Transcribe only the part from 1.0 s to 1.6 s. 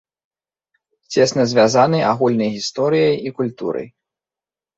Цесна